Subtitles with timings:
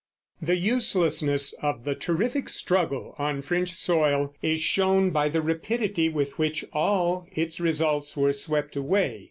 [0.41, 6.39] The uselessness of the terrific struggle on French soil is shown by the rapidity with
[6.39, 9.19] which all its results were swept away.